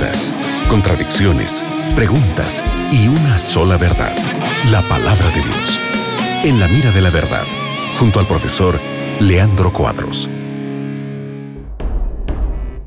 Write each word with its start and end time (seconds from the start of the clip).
dudas, 0.00 0.34
contradicciones, 0.68 1.62
preguntas 1.94 2.64
y 2.90 3.08
una 3.08 3.38
sola 3.38 3.76
verdad, 3.76 4.16
la 4.70 4.86
palabra 4.88 5.30
de 5.30 5.42
Dios. 5.42 5.80
En 6.44 6.58
la 6.58 6.68
mira 6.68 6.90
de 6.90 7.02
la 7.02 7.10
verdad, 7.10 7.44
junto 7.98 8.18
al 8.18 8.26
profesor 8.26 8.80
Leandro 9.20 9.72
Cuadros. 9.72 10.30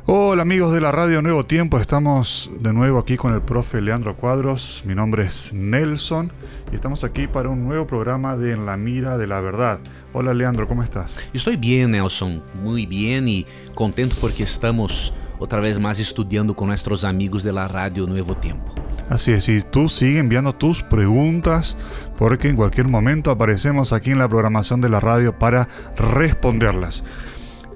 Hola 0.05 0.41
amigos 0.41 0.73
de 0.73 0.81
la 0.81 0.91
radio 0.91 1.21
Nuevo 1.21 1.45
Tiempo, 1.45 1.79
estamos 1.79 2.49
de 2.59 2.73
nuevo 2.73 2.99
aquí 2.99 3.15
con 3.15 3.33
el 3.33 3.41
profe 3.41 3.81
Leandro 3.81 4.15
Cuadros, 4.15 4.83
mi 4.85 4.95
nombre 4.95 5.25
es 5.25 5.53
Nelson 5.53 6.31
y 6.71 6.75
estamos 6.75 7.03
aquí 7.03 7.27
para 7.27 7.49
un 7.49 7.63
nuevo 7.63 7.85
programa 7.85 8.35
de 8.35 8.53
En 8.53 8.65
la 8.65 8.75
mira 8.75 9.17
de 9.17 9.27
la 9.27 9.39
verdad. 9.39 9.79
Hola 10.13 10.33
Leandro, 10.33 10.67
¿cómo 10.67 10.83
estás? 10.83 11.19
Estoy 11.31 11.57
bien 11.57 11.91
Nelson, 11.91 12.41
muy 12.63 12.87
bien 12.87 13.27
y 13.27 13.45
contento 13.75 14.15
porque 14.19 14.43
estamos 14.43 15.13
otra 15.43 15.59
vez 15.59 15.77
más 15.77 15.99
estudiando 15.99 16.55
con 16.55 16.69
nuestros 16.69 17.03
amigos 17.03 17.43
de 17.43 17.51
la 17.51 17.67
radio 17.67 18.07
Nuevo 18.07 18.33
Tiempo. 18.35 18.73
Así 19.09 19.33
es, 19.33 19.49
y 19.49 19.61
tú 19.61 19.89
sigue 19.89 20.19
enviando 20.19 20.53
tus 20.53 20.81
preguntas 20.81 21.75
porque 22.17 22.47
en 22.47 22.55
cualquier 22.55 22.87
momento 22.87 23.29
aparecemos 23.29 23.91
aquí 23.91 24.11
en 24.11 24.19
la 24.19 24.29
programación 24.29 24.79
de 24.79 24.87
la 24.87 25.01
radio 25.01 25.37
para 25.37 25.67
responderlas. 25.97 27.03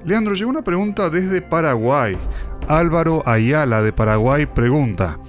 Leandro, 0.05 0.33
llegó 0.33 0.49
una 0.49 0.61
pregunta 0.61 1.09
desde 1.09 1.41
Paraguay. 1.41 2.17
Álvaro 2.69 3.21
Ayala 3.25 3.81
de 3.81 3.91
Paraguay 3.91 4.45
pregunta, 4.45 5.19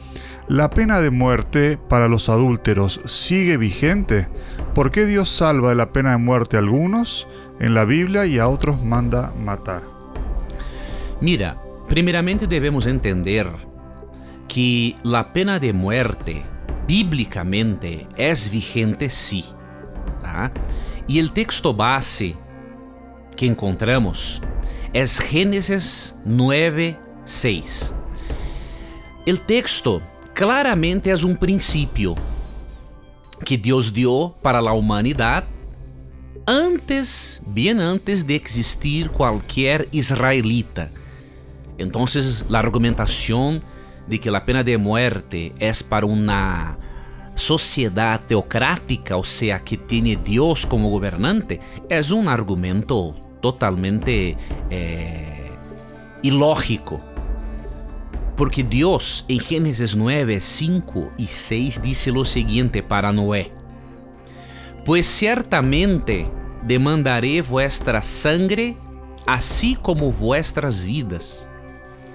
¿la 0.47 0.71
pena 0.71 1.01
de 1.01 1.11
muerte 1.11 1.77
para 1.89 2.07
los 2.07 2.29
adúlteros 2.29 3.01
sigue 3.05 3.57
vigente? 3.57 4.29
¿Por 4.77 4.93
qué 4.93 5.07
Dios 5.07 5.29
salva 5.29 5.71
de 5.71 5.75
la 5.75 5.91
pena 5.91 6.13
de 6.13 6.19
muerte 6.19 6.57
a 6.57 6.61
algunos 6.61 7.27
en 7.59 7.75
la 7.75 7.85
Biblia 7.85 8.27
y 8.27 8.39
a 8.39 8.47
otros 8.47 8.81
manda 8.81 9.33
matar? 9.37 9.83
Mira, 11.21 11.61
primeramente 11.99 12.47
debemos 12.47 12.87
entender 12.87 13.51
que 14.47 14.95
la 15.03 15.33
pena 15.33 15.59
de 15.59 15.73
muerte 15.73 16.45
bíblicamente 16.87 18.07
es 18.17 18.49
vigente 18.49 19.11
sí. 19.11 19.45
Tá? 20.23 20.53
E 21.09 21.21
o 21.21 21.29
texto 21.29 21.75
base 21.75 22.37
que 23.35 23.47
encontramos 23.47 24.41
é 24.95 25.05
Gênesis 25.05 26.15
9, 26.25 26.97
6. 27.25 27.93
O 29.27 29.37
texto 29.39 30.01
claramente 30.33 31.11
é 31.11 31.17
um 31.17 31.35
princípio 31.35 32.15
que 33.45 33.57
Deus 33.57 33.91
deu 33.91 34.37
para 34.41 34.61
a 34.61 34.73
humanidade 34.73 35.49
antes, 36.47 37.43
bem 37.45 37.73
antes 37.73 38.23
de 38.23 38.37
existir 38.37 39.09
qualquer 39.09 39.89
israelita. 39.93 40.97
Então, 41.79 42.05
a 42.05 42.59
argumentação 42.59 43.61
de 44.07 44.19
que 44.19 44.29
a 44.29 44.41
pena 44.41 44.65
de 44.65 44.77
muerte 44.77 45.53
é 45.61 45.73
para 45.89 46.05
uma 46.05 46.77
sociedade 47.35 48.25
teocrática, 48.29 49.17
ou 49.17 49.23
seja, 49.23 49.59
que 49.61 49.77
tem 49.77 50.17
Deus 50.17 50.65
como 50.65 50.91
governante, 50.91 51.61
é 51.89 52.01
um 52.13 52.29
argumento 52.29 53.15
totalmente 53.41 54.37
eh, 54.71 55.51
ilógico. 56.23 57.01
Porque 58.37 58.63
Deus, 58.63 59.25
em 59.29 59.41
Gênesis 59.41 59.95
9, 59.95 60.41
5 60.41 61.13
e 61.19 61.27
6, 61.27 61.81
disse 61.83 62.11
o 62.11 62.25
seguinte 62.25 62.83
para 62.83 63.13
Noé: 63.13 63.51
Pois 64.85 65.07
certamente 65.07 66.27
demandarei 66.63 67.41
vuestra 67.41 68.01
sangre, 68.01 68.77
assim 69.27 69.75
como 69.75 70.11
vuestras 70.11 70.85
vidas. 70.85 71.48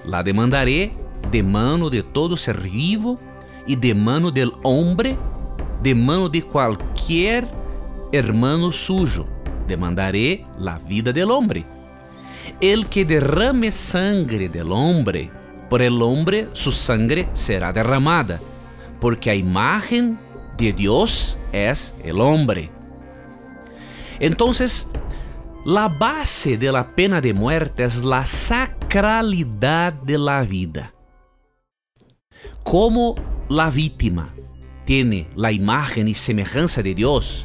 La 0.06 0.22
demandaré 0.22 0.92
de 1.30 1.42
mano 1.42 1.90
de 1.90 2.02
todo 2.02 2.36
ser 2.36 2.60
vivo 2.60 3.18
e 3.66 3.76
de 3.76 3.94
mano 3.94 4.30
del 4.30 4.52
hombre, 4.62 5.16
de 5.82 5.94
mano 5.94 6.28
de 6.28 6.42
qualquer 6.42 7.48
hermano 8.12 8.70
sujo 8.70 9.26
demandaré 9.66 10.44
la 10.58 10.78
vida 10.78 11.12
del 11.12 11.30
hombre. 11.30 11.64
El 12.60 12.86
que 12.86 13.04
derrame 13.04 13.72
sangre 13.72 14.48
del 14.48 14.70
hombre, 14.70 15.30
por 15.68 15.80
el 15.82 16.02
hombre 16.02 16.48
su 16.52 16.70
sangre 16.70 17.28
será 17.32 17.72
derramada, 17.72 18.40
porque 19.00 19.30
a 19.30 19.34
imagen 19.34 20.18
de 20.56 20.72
Dios 20.72 21.36
es 21.52 21.94
el 22.04 22.20
hombre. 22.20 22.70
Entonces, 24.20 24.88
la 25.64 25.88
base 25.88 26.56
de 26.56 26.70
la 26.70 26.94
pena 26.94 27.20
de 27.20 27.32
muerte 27.32 27.84
es 27.84 28.04
la 28.04 28.24
de 28.94 30.18
la 30.18 30.42
vida. 30.44 30.94
Como 32.62 33.16
la 33.48 33.68
víctima 33.68 34.32
tiene 34.84 35.26
la 35.34 35.50
imagen 35.50 36.06
y 36.06 36.14
semejanza 36.14 36.80
de 36.80 36.94
Dios, 36.94 37.44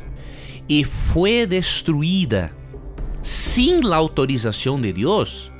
e 0.69 0.83
foi 0.83 1.47
destruída 1.47 2.51
sem 3.23 3.81
a 3.91 3.95
autorização 3.95 4.79
de 4.79 4.93
Deus, 4.93 5.51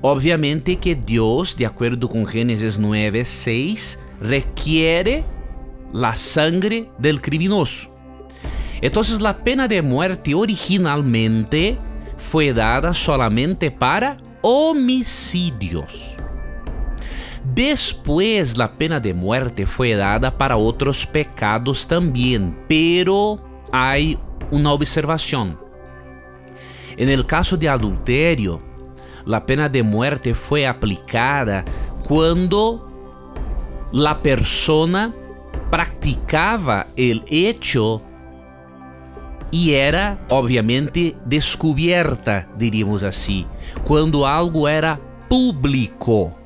obviamente 0.00 0.76
que 0.76 0.94
Deus, 0.94 1.52
de 1.52 1.64
acordo 1.64 2.08
com 2.08 2.24
Gênesis 2.24 2.78
9, 2.78 3.24
6, 3.24 3.98
requiere 4.22 5.24
la 5.92 6.14
sangre 6.14 6.88
del 6.96 7.20
criminoso. 7.20 7.88
Então, 8.80 9.02
a 9.02 9.34
pena 9.34 9.66
de 9.66 9.82
muerte 9.82 10.32
originalmente 10.32 11.76
foi 12.16 12.52
dada 12.52 12.92
solamente 12.92 13.68
para 13.68 14.23
homicídios. 14.46 16.14
Después, 17.42 18.60
a 18.60 18.68
pena 18.68 19.00
de 19.00 19.14
muerte 19.14 19.64
foi 19.64 19.96
dada 19.96 20.30
para 20.30 20.56
outros 20.56 21.06
pecados 21.06 21.86
também, 21.86 22.54
pero 22.68 23.40
há 23.72 23.94
uma 24.50 24.70
observação. 24.70 25.56
En 26.98 27.08
el 27.08 27.24
caso 27.24 27.56
de 27.56 27.68
adulterio, 27.68 28.60
la 29.24 29.40
pena 29.40 29.66
de 29.66 29.82
muerte 29.82 30.34
fue 30.34 30.66
aplicada 30.66 31.64
cuando 32.06 32.86
la 33.92 34.20
persona 34.22 35.14
practicava 35.70 36.88
el 36.96 37.24
hecho 37.28 38.02
e 39.56 39.72
era, 39.72 40.18
obviamente, 40.28 41.16
descoberta, 41.24 42.44
diríamos 42.58 43.04
assim, 43.04 43.46
quando 43.84 44.24
algo 44.24 44.66
era 44.66 44.96
público. 45.28 46.36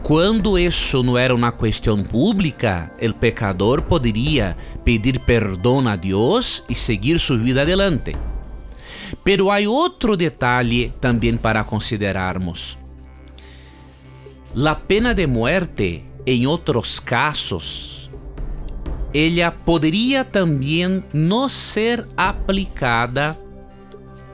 Quando 0.00 0.56
isso 0.56 1.02
não 1.02 1.18
era 1.18 1.34
uma 1.34 1.50
questão 1.50 2.04
pública, 2.04 2.92
o 3.02 3.12
pecador 3.12 3.82
poderia 3.82 4.56
pedir 4.84 5.18
perdão 5.18 5.88
a 5.88 5.96
Deus 5.96 6.62
e 6.68 6.74
seguir 6.74 7.18
sua 7.18 7.36
vida 7.36 7.62
adelante. 7.62 8.14
Pero 9.24 9.50
há 9.50 9.58
outro 9.68 10.16
detalhe 10.16 10.94
também 11.00 11.36
para 11.36 11.64
considerarmos. 11.64 12.78
A 14.64 14.74
pena 14.76 15.12
de 15.12 15.26
muerte, 15.26 16.04
em 16.24 16.46
outros 16.46 17.00
casos, 17.00 17.99
ela 19.12 19.50
poderia 19.50 20.24
também 20.24 21.02
não 21.12 21.48
ser 21.48 22.06
aplicada 22.16 23.36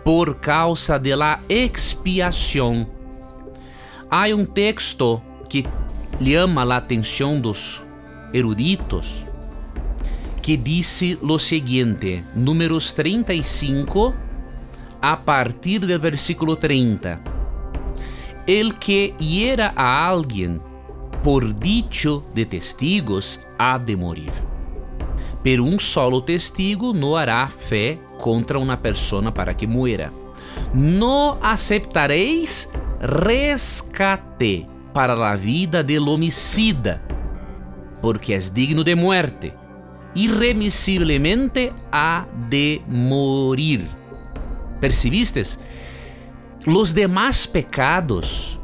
por 0.04 0.36
causa 0.36 0.98
da 0.98 1.40
expiação. 1.48 2.86
Há 4.10 4.26
um 4.28 4.44
texto 4.44 5.20
que 5.48 5.64
chama 6.22 6.62
a 6.62 6.76
atenção 6.76 7.40
dos 7.40 7.82
eruditos, 8.32 9.24
que 10.42 10.56
disse 10.56 11.18
o 11.22 11.38
seguinte, 11.38 12.22
números 12.34 12.92
35, 12.92 14.14
a 15.00 15.16
partir 15.16 15.80
do 15.80 15.98
versículo 15.98 16.54
30. 16.54 17.20
El 18.46 18.74
que 18.74 19.14
hiera 19.20 19.72
a 19.74 20.06
alguém 20.06 20.60
por 21.24 21.52
dicho 21.52 22.22
de 22.32 22.44
testigos 22.44 23.40
há 23.58 23.76
de 23.76 23.96
morir. 23.96 24.55
Pero 25.46 25.64
um 25.64 25.78
solo 25.78 26.20
testigo 26.20 26.92
não 26.92 27.14
hará 27.14 27.46
fé 27.46 28.00
contra 28.18 28.58
uma 28.58 28.76
persona 28.76 29.30
para 29.30 29.54
que 29.54 29.64
muera. 29.64 30.12
Não 30.74 31.38
aceptareis 31.40 32.68
rescate 33.00 34.66
para 34.92 35.14
a 35.14 35.36
vida 35.36 35.84
del 35.84 36.08
homicida, 36.08 37.00
porque 38.02 38.34
é 38.34 38.38
digno 38.38 38.82
de 38.82 38.96
muerte, 38.96 39.54
irremisivelmente 40.16 41.72
há 41.92 42.26
de 42.50 42.82
morir. 42.88 43.86
¿Percibistes? 44.80 45.60
Los 46.66 46.92
demás 46.92 47.46
pecados 47.46 48.58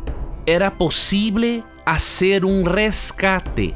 era 0.44 0.69
possível 0.69 1.62
hacer 1.87 2.44
um 2.44 2.64
rescate 2.64 3.73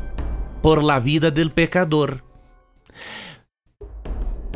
por 0.60 0.82
la 0.82 0.98
vida 0.98 1.30
del 1.30 1.52
pecador. 1.52 2.25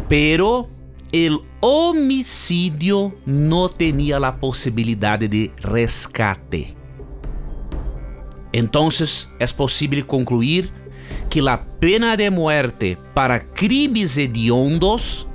Pero 0.08 0.68
el 1.12 1.40
homicidio 1.60 3.14
no 3.26 3.68
tenía 3.68 4.18
la 4.18 4.36
posibilidad 4.38 5.18
de 5.18 5.50
rescate. 5.58 6.74
Entonces 8.52 9.28
es 9.38 9.52
posible 9.52 10.06
concluir 10.06 10.70
que 11.28 11.40
la 11.40 11.64
pena 11.78 12.16
de 12.16 12.30
muerte 12.30 12.98
para 13.14 13.40
crimes 13.40 14.16
hediondos 14.18 15.26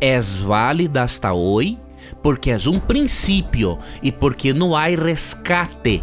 es 0.00 0.42
válida 0.42 1.02
hasta 1.02 1.32
hoy 1.32 1.78
porque 2.22 2.52
es 2.52 2.66
un 2.66 2.80
principio 2.80 3.78
y 4.02 4.12
porque 4.12 4.54
no 4.54 4.76
hay 4.76 4.96
rescate 4.96 6.02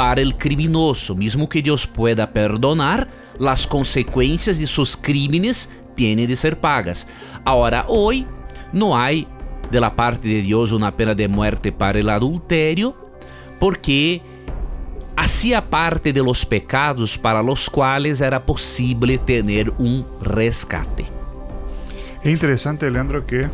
para 0.00 0.22
el 0.22 0.38
criminoso, 0.38 1.14
mismo 1.14 1.46
que 1.46 1.60
Dios 1.60 1.86
pueda 1.86 2.32
perdonar, 2.32 3.06
las 3.38 3.66
consecuencias 3.66 4.58
de 4.58 4.66
sus 4.66 4.96
crímenes 4.96 5.70
tienen 5.94 6.26
de 6.26 6.36
ser 6.36 6.58
pagas. 6.58 7.06
Ahora, 7.44 7.84
hoy 7.86 8.26
no 8.72 8.96
hay 8.96 9.28
de 9.70 9.78
la 9.78 9.94
parte 9.94 10.26
de 10.26 10.40
Dios 10.40 10.72
una 10.72 10.96
pena 10.96 11.14
de 11.14 11.28
muerte 11.28 11.70
para 11.70 11.98
el 11.98 12.08
adulterio, 12.08 12.96
porque 13.58 14.22
hacía 15.18 15.68
parte 15.68 16.14
de 16.14 16.22
los 16.24 16.46
pecados 16.46 17.18
para 17.18 17.42
los 17.42 17.68
cuales 17.68 18.22
era 18.22 18.42
posible 18.42 19.18
tener 19.18 19.70
un 19.76 20.06
rescate. 20.22 21.04
Es 22.24 22.32
interesante, 22.32 22.90
Leandro, 22.90 23.26
que 23.26 23.50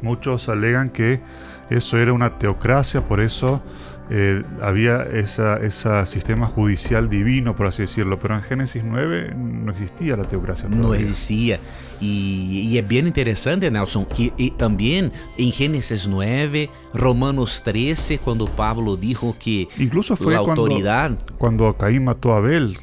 muchos 0.00 0.48
alegan 0.48 0.88
que 0.88 1.20
eso 1.68 1.98
era 1.98 2.14
una 2.14 2.38
teocracia, 2.38 3.06
por 3.06 3.20
eso 3.20 3.62
eh, 4.10 4.42
había 4.62 5.02
ese 5.02 6.06
sistema 6.06 6.46
judicial 6.46 7.10
divino, 7.10 7.54
por 7.54 7.66
así 7.66 7.82
decirlo, 7.82 8.18
pero 8.18 8.34
en 8.34 8.42
Génesis 8.42 8.82
9 8.82 9.34
no 9.36 9.70
existía 9.70 10.16
la 10.16 10.24
teocracia. 10.24 10.68
Todavía. 10.68 10.88
No 10.88 10.94
existía. 10.94 11.60
Y, 12.00 12.68
y, 12.70 12.78
es 12.78 12.88
bien 12.88 13.06
interesante, 13.06 13.70
Nelson, 13.70 14.06
que 14.06 14.32
y 14.36 14.52
también 14.52 15.12
en 15.36 15.52
Génesis 15.52 16.06
9, 16.08 16.70
Romanos 16.94 17.62
13, 17.64 18.18
cuando 18.18 18.46
Pablo 18.46 18.96
dijo 18.96 19.36
que 19.38 19.68
Incluso 19.78 20.16
fue 20.16 20.34
la 20.34 20.42
cuando, 20.42 20.62
autoridad... 20.62 21.18
Cuando 21.36 21.76
Caín 21.76 22.04
mató 22.04 22.32
a 22.32 22.38
Abel, 22.38 22.76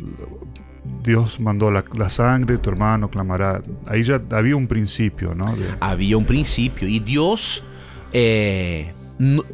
Dios 1.01 1.39
mandó 1.39 1.71
la, 1.71 1.83
la, 1.97 2.09
sangre, 2.09 2.57
tu 2.57 2.69
hermano 2.69 3.09
clamará. 3.09 3.61
Ahí 3.87 4.03
ya 4.03 4.21
había 4.31 4.55
un 4.55 4.67
principio, 4.67 5.33
¿no? 5.33 5.55
De... 5.55 5.65
Había 5.79 6.17
un 6.17 6.25
principio. 6.25 6.87
Y 6.87 6.99
Dios, 6.99 7.63
eh, 8.11 8.91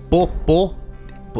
po, 0.09 0.29
po, 0.45 0.81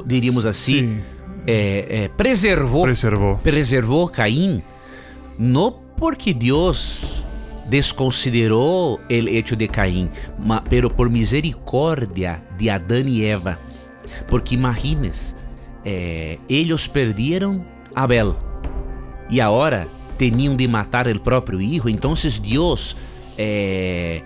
diríamos 0.06 0.46
assim, 0.46 0.74
Sim. 0.74 1.04
é, 1.46 2.04
é, 2.04 2.08
preservou, 2.10 2.84
preservou, 2.84 3.38
preservou 3.38 4.08
Caim, 4.10 4.64
não 5.38 5.72
porque 5.72 6.34
Deus 6.34 7.24
desconsiderou 7.68 8.96
o 8.96 9.00
hecho 9.10 9.56
de 9.56 9.68
Caim, 9.68 10.10
mas 10.38 10.62
pero 10.70 10.90
por 10.90 11.10
misericórdia 11.10 12.44
de 12.58 12.70
Adão 12.70 13.08
e 13.08 13.24
Eva. 13.24 13.58
Porque 14.28 14.56
imagines, 14.56 15.38
é, 15.86 16.38
eles 16.50 16.88
perderam 16.88 17.66
Abel 17.96 18.38
e 19.30 19.40
agora 19.40 19.88
tinham 20.18 20.56
de 20.56 20.68
matar 20.68 21.08
o 21.08 21.20
próprio 21.20 21.60
filho. 21.60 21.88
Então 21.88 22.14
Deus 22.42 22.98
é, 23.38 24.22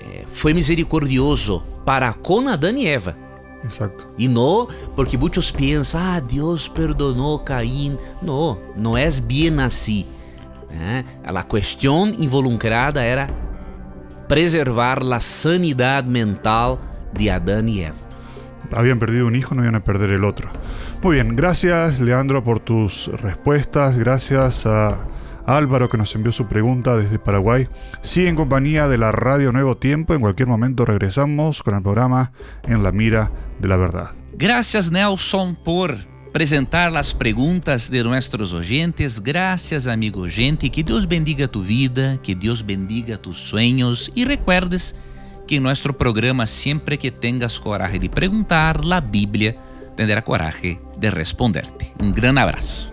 é, 0.00 0.24
foi 0.26 0.52
misericordioso 0.52 1.62
para 1.84 2.12
com 2.12 2.48
Adão 2.48 2.76
e 2.76 2.86
Eva 2.86 3.29
Exacto. 3.64 4.08
E 4.16 4.26
não 4.26 4.68
porque 4.96 5.16
muitos 5.16 5.50
pensam, 5.50 6.00
ah, 6.00 6.20
Deus 6.20 6.68
perdonou 6.68 7.38
Caim. 7.40 7.98
Não, 8.22 8.58
não 8.76 8.96
é 8.96 9.10
bem 9.20 9.60
assim. 9.60 10.06
¿eh? 10.70 11.04
A 11.24 11.42
questão 11.42 12.08
involucrada 12.08 13.02
era 13.02 13.28
preservar 14.28 15.02
a 15.02 15.20
sanidade 15.20 16.08
mental 16.08 16.78
de 17.12 17.28
Adão 17.28 17.66
e 17.68 17.82
Eva. 17.82 18.10
Habían 18.72 19.00
perdido 19.00 19.26
un 19.26 19.34
hijo, 19.34 19.56
no 19.56 19.62
iban 19.62 19.74
a 19.74 19.82
perder 19.82 20.10
el 20.10 20.24
otro. 20.24 20.48
Muy 21.02 21.16
bien, 21.16 21.34
gracias 21.34 22.00
Leandro 22.00 22.44
por 22.44 22.60
tus 22.60 23.08
respuestas, 23.20 23.98
gracias 23.98 24.64
a 24.64 24.98
Álvaro 25.46 25.88
que 25.88 25.98
nos 25.98 26.14
envió 26.14 26.32
su 26.32 26.46
pregunta 26.46 26.96
desde 26.96 27.18
Paraguay. 27.18 27.68
Sigue 28.02 28.28
en 28.28 28.36
compañía 28.36 28.88
de 28.88 28.98
la 28.98 29.12
Radio 29.12 29.52
Nuevo 29.52 29.76
Tiempo. 29.76 30.14
En 30.14 30.20
cualquier 30.20 30.48
momento 30.48 30.84
regresamos 30.84 31.62
con 31.62 31.74
el 31.74 31.82
programa 31.82 32.32
En 32.64 32.82
la 32.82 32.92
Mira 32.92 33.30
de 33.58 33.68
la 33.68 33.76
Verdad. 33.76 34.10
Gracias 34.32 34.90
Nelson 34.90 35.56
por 35.56 35.96
presentar 36.32 36.96
as 36.96 37.12
perguntas 37.12 37.90
de 37.90 38.02
nossos 38.04 38.52
oyentes. 38.52 39.20
Gracias, 39.20 39.86
amigo 39.86 40.26
gente. 40.28 40.70
Que 40.70 40.82
Deus 40.82 41.06
bendiga 41.06 41.48
tu 41.48 41.62
vida, 41.62 42.18
que 42.22 42.34
Deus 42.34 42.64
bendiga 42.64 43.16
tus 43.16 43.38
sueños 43.38 44.10
e 44.14 44.24
recuerdes 44.24 44.94
que 45.46 45.56
em 45.56 45.60
nosso 45.60 45.92
programa, 45.92 46.46
sempre 46.46 46.96
que 46.96 47.10
tengas 47.10 47.58
coragem 47.58 47.98
de 47.98 48.08
perguntar, 48.08 48.80
a 48.92 49.00
Bíblia 49.00 49.56
tendrá 49.96 50.22
coragem 50.22 50.78
de 50.96 51.10
responderte. 51.10 51.92
Um 52.00 52.12
grande 52.12 52.40
abraço. 52.40 52.92